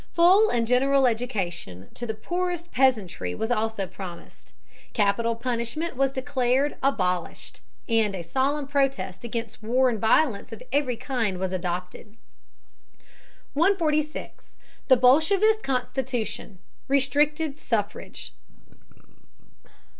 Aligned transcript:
Full 0.15 0.49
and 0.49 0.65
general 0.65 1.05
education 1.05 1.89
to 1.93 2.07
the 2.07 2.15
poorest 2.15 2.71
peasantry 2.71 3.35
was 3.35 3.51
also 3.51 3.85
promised. 3.85 4.55
Capital 4.93 5.35
punishment 5.35 5.95
was 5.95 6.11
declared 6.11 6.75
abolished, 6.81 7.61
and 7.87 8.15
a 8.15 8.23
solemn 8.23 8.67
protest 8.67 9.23
against 9.23 9.61
war 9.61 9.91
and 9.91 10.01
violence 10.01 10.51
of 10.51 10.63
every 10.71 10.95
kind 10.97 11.37
was 11.37 11.53
adopted. 11.53 12.17
146. 13.53 14.53
THE 14.87 14.97
BOLSHEVIST 14.97 15.61
CONSTITUTION: 15.61 16.57
RESTRICTED 16.87 17.59
SUFFRAGE. 17.59 18.33